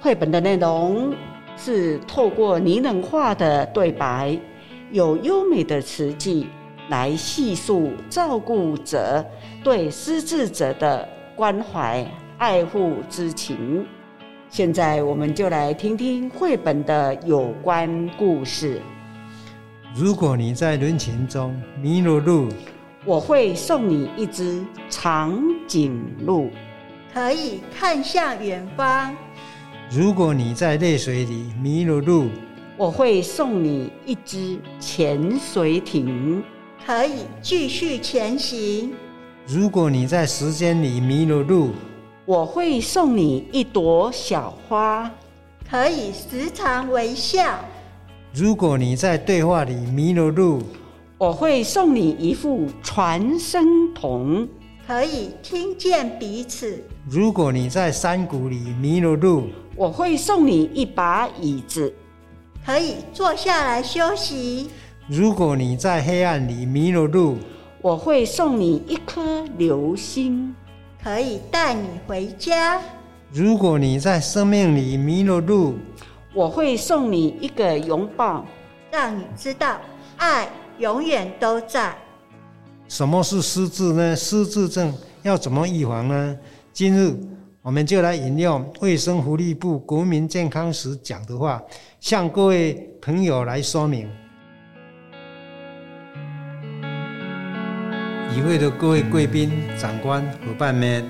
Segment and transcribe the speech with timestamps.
[0.00, 1.12] 绘本的内容
[1.56, 4.38] 是透过拟人化的对白，
[4.92, 6.46] 有优美的词句
[6.88, 9.24] 来细述照顾者
[9.64, 12.06] 对失智者的关怀、
[12.38, 13.84] 爱护之情。
[14.48, 18.80] 现在，我们就来听听绘本的有关故事。
[19.94, 22.48] 如果你在人群中迷了路，
[23.04, 25.36] 我会送你一只长
[25.66, 26.48] 颈鹿，
[27.12, 29.14] 可以看向远方。
[29.90, 32.28] 如果你在泪水里迷了路，
[32.76, 36.42] 我会送你一只潜水艇，
[36.84, 38.92] 可以继续前行。
[39.46, 41.70] 如果你在时间里迷了路，
[42.26, 45.10] 我会送你一朵小花，
[45.70, 47.58] 可以时常微笑。
[48.34, 50.62] 如果你在对话里迷了路，
[51.16, 54.46] 我会送你一副传声筒，
[54.88, 56.82] 可以听见彼此。
[57.10, 61.92] 如果你在山谷里迷了路，我会送你一把椅子，
[62.64, 64.70] 可以坐下来休息。
[65.06, 67.36] 如果你在黑暗里迷了路，
[67.82, 70.54] 我会送你一颗流星。
[71.04, 72.80] 可以带你回家。
[73.30, 75.74] 如果你在生命里迷了路，
[76.32, 78.42] 我会送你一个拥抱，
[78.90, 79.76] 让你知道
[80.16, 81.94] 爱永远都在。
[82.88, 84.16] 什么是失智呢？
[84.16, 86.36] 失智症要怎么预防呢？
[86.72, 87.14] 今日
[87.60, 91.62] 我们就来引用卫生福利部国民健康时讲的话，
[92.00, 94.08] 向各位朋友来说明。
[98.34, 101.04] 与会的各位贵宾、长官、伙伴们，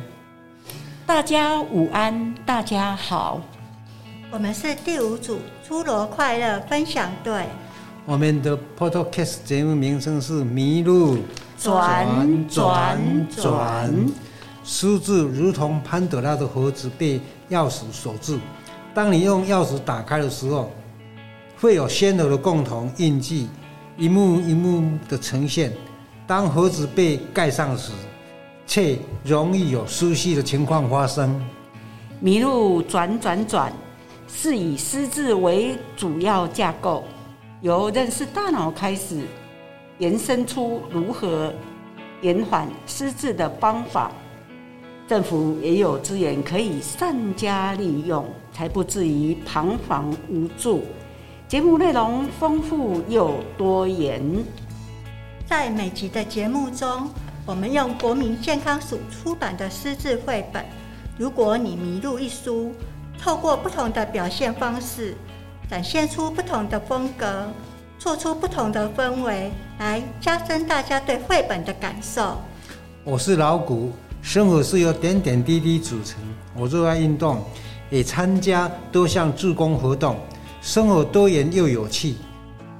[1.07, 3.41] 大家午安，大家好。
[4.33, 7.45] 我们是第五组出罗快乐分享队。
[8.05, 11.19] 我们的 Podcast 节目名称是《迷路
[11.59, 13.91] 转转转》。
[14.65, 17.21] 失智如同潘德拉的盒子被
[17.51, 18.39] 钥匙锁住，
[18.95, 20.71] 当你用钥匙打开的时候，
[21.61, 23.49] 会有鲜活的共同印记，
[23.97, 25.73] 一幕一幕的呈现。
[26.27, 27.93] 当盒子被盖上时，
[28.67, 31.43] 却容易有失序的情况发生。
[32.21, 33.73] 迷路转转转，
[34.29, 37.05] 是以失字为主要架构，
[37.63, 39.23] 由认识大脑开始，
[39.99, 41.53] 延伸出如何
[42.23, 44.11] 延缓失智的方法。
[45.07, 50.85] 政府也有资源可以善加利用，才不至于彷徨无助。
[51.47, 54.23] 节目内容丰富又多元。
[55.47, 57.09] 在每集的节目中，
[57.47, 60.63] 我们用国民健康署出版的失智绘本
[61.17, 62.73] 《如果你迷路》一书，
[63.19, 65.17] 透过不同的表现方式，
[65.71, 67.49] 展现出不同的风格，
[67.99, 72.39] 做出不同的氛围，来加深大家对绘本的感受。
[73.03, 73.91] 我是老谷，
[74.23, 76.17] 生活是由点点滴滴组成。
[76.57, 77.43] 我热爱运动，
[77.91, 80.17] 也参加多项助工活动，
[80.63, 82.15] 生活多元又有趣。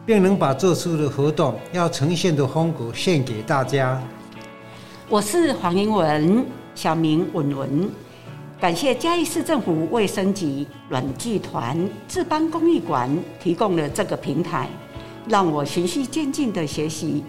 [0.07, 4.01] 并能把做出的活动要呈现的风格献给大家。
[5.07, 7.91] 我是黄英文，小名文文。
[8.59, 14.67] 感谢嘉义市政府卫生局软剧团志邦公益馆提供了这个平台，
[15.29, 17.23] 让我循序渐进的学习，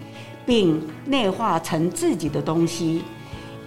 [0.46, 3.04] 并内化成自己的东西，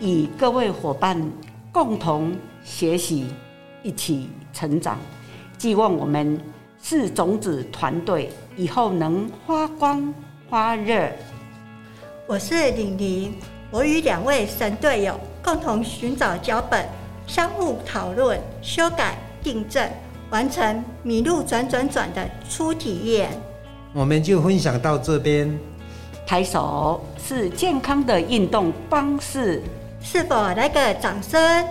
[0.01, 1.31] 与各位伙伴
[1.71, 3.27] 共同学习，
[3.83, 4.97] 一起成长。
[5.57, 6.39] 寄望我们。
[6.85, 10.13] 是种子团队以后能发光
[10.49, 11.09] 发热。
[12.27, 13.33] 我是玲玲，
[13.71, 16.85] 我与两位神队友共同寻找脚本，
[17.25, 19.89] 相互讨论、修改、订正，
[20.29, 23.31] 完成《迷路转转转》的初体验。
[23.93, 25.55] 我们就分享到这边。
[26.25, 29.61] 抬手是健康的运动方式，
[30.01, 31.63] 是否来个掌声？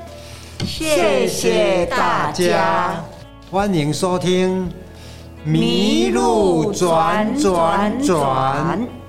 [0.64, 3.02] 谢谢大家，
[3.50, 4.70] 欢迎收听。
[5.44, 9.01] 迷路转转转。